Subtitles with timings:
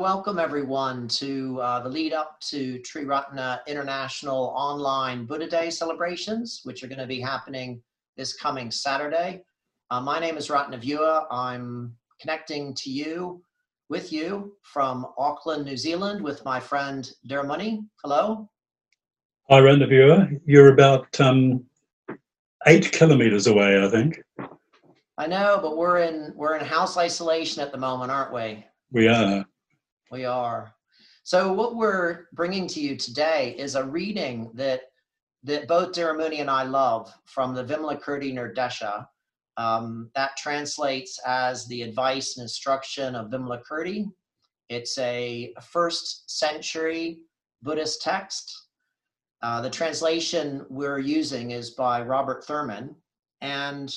[0.00, 6.82] Welcome everyone to uh, the lead up to Triratna International Online Buddha Day celebrations, which
[6.82, 7.82] are going to be happening
[8.16, 9.42] this coming Saturday.
[9.90, 11.26] Uh, my name is Ratnavyuha.
[11.30, 13.42] I'm connecting to you,
[13.90, 17.84] with you from Auckland, New Zealand, with my friend Dhiramuni.
[18.02, 18.48] Hello.
[19.50, 20.40] Hi, Ratnavyuha.
[20.46, 21.62] You're about um,
[22.66, 24.18] eight kilometers away, I think.
[25.18, 28.64] I know, but we're in we're in house isolation at the moment, aren't we?
[28.92, 29.44] We are.
[30.10, 30.74] We are.
[31.22, 34.82] So what we're bringing to you today is a reading that
[35.44, 39.06] that both Dhiramuni and I love from the Vimalakirti Nirdesa.
[39.56, 44.06] Um, that translates as the advice and instruction of Vimalakirti.
[44.68, 47.20] It's a first century
[47.62, 48.66] Buddhist text.
[49.42, 52.94] Uh, the translation we're using is by Robert Thurman.
[53.40, 53.94] And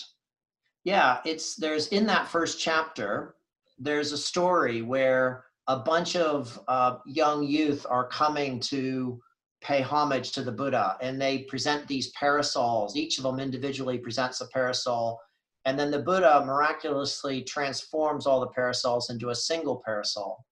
[0.84, 3.36] yeah, it's there's in that first chapter,
[3.80, 9.20] there's a story where a bunch of uh, young youth are coming to
[9.62, 12.98] pay homage to the Buddha, and they present these parasols.
[12.98, 15.20] Each of them individually presents a parasol,
[15.66, 20.46] and then the Buddha miraculously transforms all the parasols into a single parasol.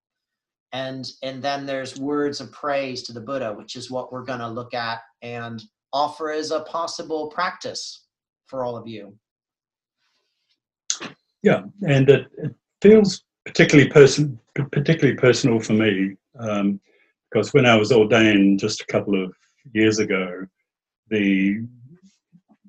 [0.72, 4.40] And and then there's words of praise to the Buddha, which is what we're going
[4.40, 8.06] to look at and offer as a possible practice
[8.46, 9.14] for all of you.
[11.44, 14.40] Yeah, and it, it feels particularly person,
[14.72, 16.80] particularly personal for me, um,
[17.32, 19.34] because when I was ordained just a couple of
[19.74, 20.46] years ago,
[21.10, 21.66] the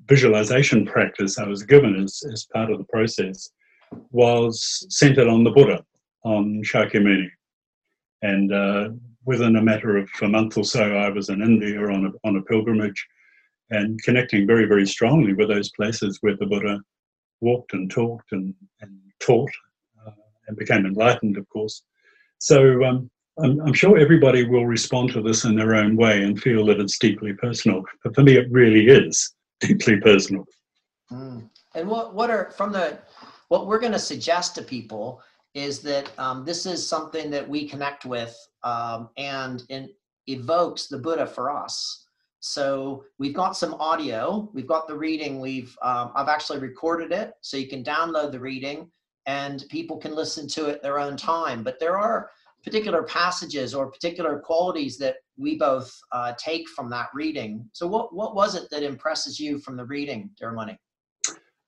[0.06, 3.50] visualization practice I was given as, as part of the process
[4.11, 5.84] was centered on the Buddha,
[6.25, 7.28] on Shakyamuni.
[8.23, 8.91] And uh,
[9.25, 12.37] within a matter of a month or so, I was in India on a, on
[12.37, 13.06] a pilgrimage
[13.70, 16.81] and connecting very, very strongly with those places where the Buddha
[17.41, 19.50] walked and talked and, and taught
[20.46, 21.82] and became enlightened, of course.
[22.38, 26.40] So um, I'm, I'm, sure everybody will respond to this in their own way and
[26.40, 27.82] feel that it's deeply personal.
[28.02, 30.44] But for me, it really is deeply personal.
[31.10, 31.48] Mm.
[31.75, 32.98] And what what are from the
[33.48, 35.22] what we're going to suggest to people
[35.54, 39.64] is that um, this is something that we connect with um, and
[40.26, 42.06] evokes the Buddha for us.
[42.41, 44.50] So we've got some audio.
[44.52, 45.41] We've got the reading.
[45.41, 48.91] We've um, I've actually recorded it, so you can download the reading
[49.27, 51.62] and people can listen to it their own time.
[51.62, 52.31] But there are
[52.65, 57.69] particular passages or particular qualities that we both uh, take from that reading.
[57.72, 60.77] So, what, what was it that impresses you from the reading, Dhiramuni?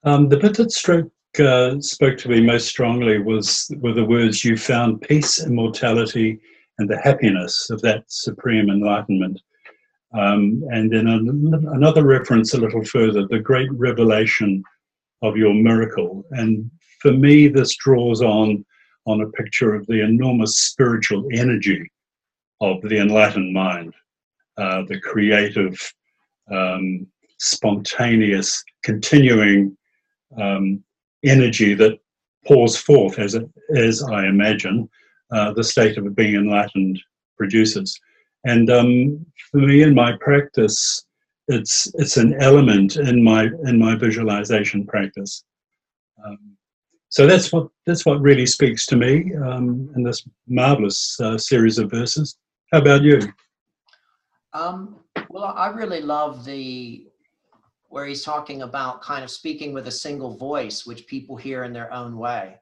[0.04, 1.10] Um, the bit that stroke
[1.40, 6.40] uh, spoke to me most strongly was were the words "You found peace, immortality,
[6.78, 9.40] and the happiness of that supreme enlightenment."
[10.12, 14.62] Um, and then another reference a little further, the great revelation
[15.22, 16.24] of your miracle.
[16.30, 16.70] And
[17.04, 18.64] for me, this draws on
[19.06, 21.86] on a picture of the enormous spiritual energy
[22.62, 23.92] of the enlightened mind,
[24.56, 25.78] uh, the creative,
[26.50, 27.06] um,
[27.38, 29.76] spontaneous, continuing
[30.40, 30.82] um,
[31.22, 31.98] energy that
[32.46, 34.88] pours forth, as it, as I imagine,
[35.30, 36.98] uh, the state of being enlightened
[37.36, 38.00] produces.
[38.46, 41.04] And um, for me, in my practice,
[41.48, 45.44] it's it's an element in my in my visualization practice.
[46.24, 46.56] Um,
[47.14, 51.78] so that's what that's what really speaks to me um, in this marvelous uh, series
[51.78, 52.36] of verses.
[52.72, 53.20] How about you?
[54.52, 54.96] Um,
[55.30, 57.06] well, I really love the
[57.88, 61.72] where he's talking about kind of speaking with a single voice, which people hear in
[61.72, 62.56] their own way.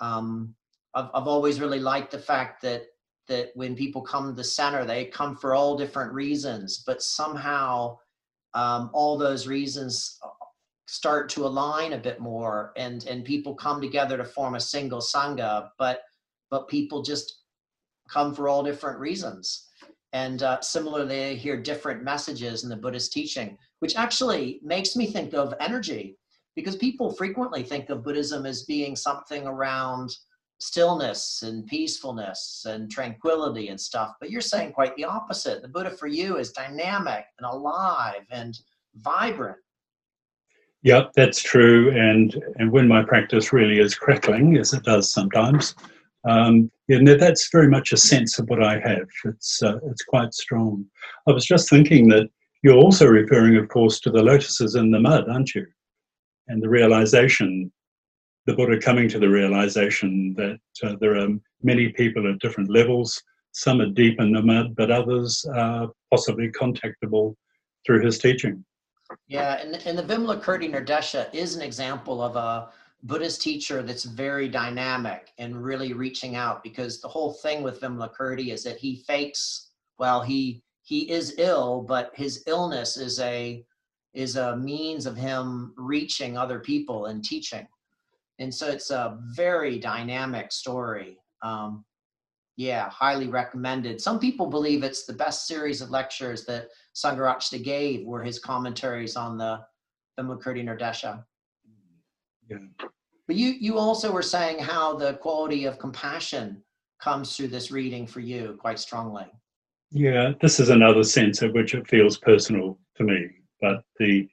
[0.00, 0.54] Um,
[0.94, 2.84] I've, I've always really liked the fact that
[3.28, 7.98] that when people come to the center, they come for all different reasons, but somehow
[8.54, 10.18] um, all those reasons
[10.92, 15.00] start to align a bit more and and people come together to form a single
[15.00, 16.02] sangha but
[16.50, 17.44] but people just
[18.10, 19.70] come for all different reasons.
[20.12, 25.06] And uh, similarly they hear different messages in the buddhist teaching which actually makes me
[25.06, 26.18] think of energy
[26.54, 30.14] because people frequently think of buddhism as being something around
[30.58, 35.62] stillness and peacefulness and tranquility and stuff but you're saying quite the opposite.
[35.62, 38.60] The buddha for you is dynamic and alive and
[38.96, 39.56] vibrant
[40.84, 41.90] Yep, that's true.
[41.92, 45.74] And and when my practice really is crackling, as it does sometimes,
[46.28, 49.08] um, yeah, that's very much a sense of what I have.
[49.24, 50.84] It's uh, it's quite strong.
[51.28, 52.28] I was just thinking that
[52.62, 55.66] you're also referring, of course, to the lotuses in the mud, aren't you?
[56.48, 57.72] And the realization,
[58.46, 61.28] the Buddha coming to the realization that uh, there are
[61.62, 63.22] many people at different levels.
[63.52, 67.34] Some are deep in the mud, but others are possibly contactable
[67.86, 68.64] through his teaching.
[69.28, 72.70] Yeah, and, and the Vimalakirti Nirdesa is an example of a
[73.04, 78.52] Buddhist teacher that's very dynamic and really reaching out because the whole thing with Vimalakirti
[78.52, 83.64] is that he fakes, well, he he is ill, but his illness is a
[84.14, 87.66] is a means of him reaching other people and teaching.
[88.38, 91.18] And so it's a very dynamic story.
[91.42, 91.84] Um,
[92.56, 94.00] yeah, highly recommended.
[94.00, 99.16] Some people believe it's the best series of lectures that Sangharakshita gave were his commentaries
[99.16, 99.60] on the
[100.18, 101.24] Vimalakirti Nirdesa.
[102.48, 102.58] Yeah.
[103.26, 106.62] But you, you also were saying how the quality of compassion
[107.00, 109.26] comes through this reading for you quite strongly.
[109.90, 113.28] Yeah, this is another sense at which it feels personal to me.
[113.60, 114.28] But the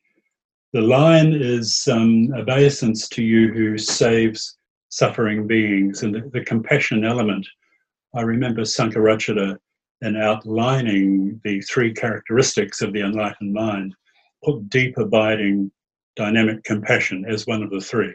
[0.72, 4.58] the line is um, obeisance to you who saves
[4.90, 7.48] suffering beings, and the, the compassion element.
[8.16, 9.58] I remember Sangharakshita
[10.02, 13.94] in outlining the three characteristics of the enlightened mind,
[14.44, 15.72] put deep, abiding,
[16.16, 18.14] dynamic compassion as one of the three.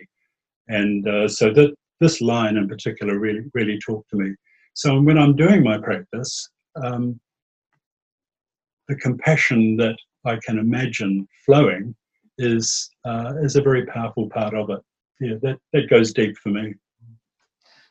[0.69, 4.35] And uh, so that this line in particular really, really talked to me.
[4.75, 6.49] So when I'm doing my practice,
[6.83, 7.21] um,
[8.89, 11.95] the compassion that I can imagine flowing
[12.39, 14.81] is uh, is a very powerful part of it.
[15.21, 16.75] Yeah, that, that goes deep for me.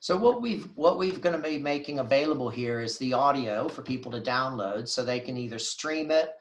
[0.04, 3.84] So what we've what we've going to be making available here is the audio for
[3.84, 6.32] people to download, so they can either stream it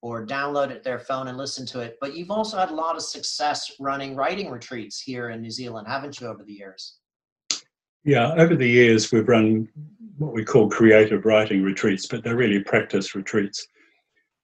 [0.00, 1.98] or download it their phone and listen to it.
[2.00, 5.86] But you've also had a lot of success running writing retreats here in New Zealand,
[5.86, 6.96] haven't you, over the years?
[8.04, 9.68] Yeah, over the years we've run
[10.16, 13.66] what we call creative writing retreats, but they're really practice retreats.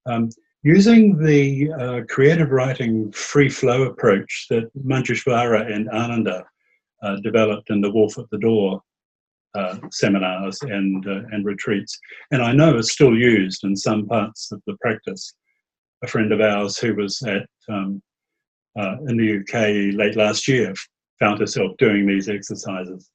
[0.05, 0.29] Um,
[0.65, 6.45] using the uh, creative writing free flow approach that Manjusvara and Ananda
[7.03, 8.81] uh, developed in the Wolf at the Door
[9.55, 11.99] uh, seminars and, uh, and retreats,
[12.31, 15.35] and I know is still used in some parts of the practice.
[16.05, 18.03] A friend of ours who was at um,
[18.79, 20.75] uh, in the UK late last year
[21.19, 23.11] found herself doing these exercises.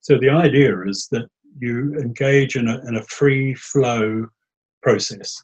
[0.00, 4.26] So the idea is that you engage in a, in a free flow
[4.82, 5.42] process.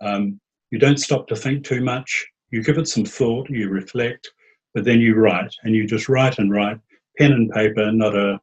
[0.00, 0.40] Um,
[0.70, 2.26] you don't stop to think too much.
[2.50, 4.30] You give it some thought, you reflect,
[4.74, 6.78] but then you write, and you just write and write,
[7.18, 8.38] pen and paper, not a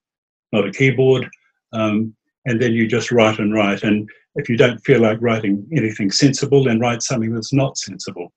[0.51, 1.27] not a keyboard,
[1.73, 3.83] um, and then you just write and write.
[3.83, 8.31] And if you don't feel like writing anything sensible, then write something that's not sensible,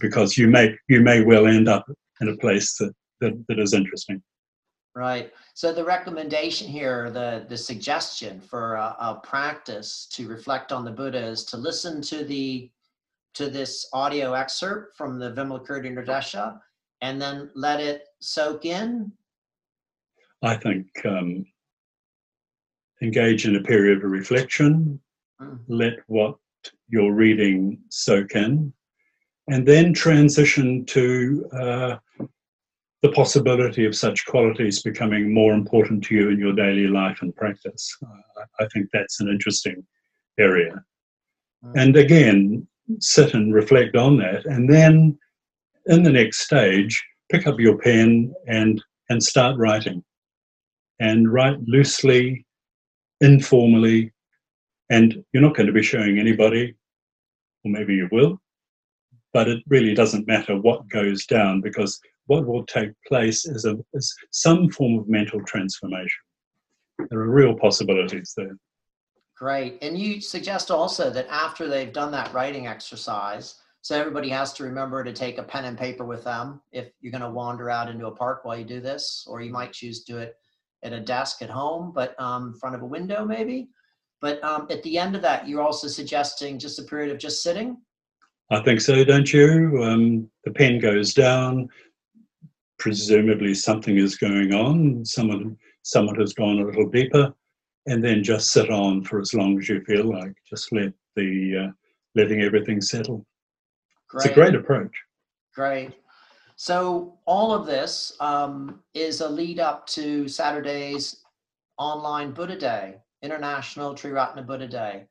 [0.00, 1.84] because you may you may well end up
[2.20, 4.22] in a place that that, that is interesting.
[4.94, 5.32] Right.
[5.54, 10.90] So the recommendation here, the the suggestion for a, a practice to reflect on the
[10.90, 12.70] Buddha is to listen to the
[13.34, 16.60] to this audio excerpt from the Vimalakirti Nirdesa
[17.00, 19.12] and then let it soak in?
[20.42, 21.46] I think um,
[23.00, 25.00] engage in a period of reflection,
[25.40, 25.58] mm.
[25.68, 26.36] let what
[26.88, 28.72] you're reading soak in,
[29.48, 31.96] and then transition to uh,
[33.02, 37.34] the possibility of such qualities becoming more important to you in your daily life and
[37.34, 37.96] practice.
[38.04, 39.84] Uh, I think that's an interesting
[40.38, 40.82] area.
[41.64, 41.72] Mm.
[41.76, 42.68] And again,
[43.00, 45.18] sit and reflect on that, and then
[45.86, 50.02] in the next stage, pick up your pen and and start writing,
[51.02, 52.46] and write loosely,
[53.20, 54.12] informally,
[54.88, 56.76] and you're not going to be showing anybody,
[57.64, 58.40] or maybe you will,
[59.32, 63.76] but it really doesn't matter what goes down because what will take place is, a,
[63.94, 66.22] is some form of mental transformation.
[67.10, 68.56] There are real possibilities there.
[69.36, 69.78] Great.
[69.82, 74.62] And you suggest also that after they've done that writing exercise, so everybody has to
[74.62, 77.90] remember to take a pen and paper with them if you're going to wander out
[77.90, 80.36] into a park while you do this, or you might choose to do it
[80.82, 83.68] at a desk at home, but um, in front of a window maybe.
[84.20, 87.42] But um, at the end of that, you're also suggesting just a period of just
[87.42, 87.76] sitting.
[88.50, 89.82] I think so, don't you?
[89.82, 91.68] Um, the pen goes down.
[92.78, 95.04] Presumably, something is going on.
[95.04, 97.34] Someone, someone has gone a little deeper
[97.86, 100.34] and then just sit on for as long as you feel like.
[100.48, 101.72] Just let the uh,
[102.14, 103.26] letting everything settle.
[104.08, 104.26] Great.
[104.26, 104.92] It's a great approach.
[105.54, 105.92] Great.
[106.62, 111.24] So all of this um, is a lead up to Saturday's
[111.76, 115.06] online Buddha Day, International Triratna Buddha Day.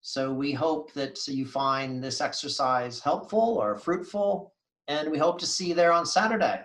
[0.00, 4.52] So we hope that you find this exercise helpful or fruitful,
[4.88, 6.62] and we hope to see you there on Saturday.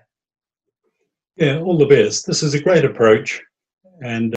[1.36, 2.25] Yeah, all the best.
[2.25, 3.40] This is a great approach,
[4.02, 4.32] and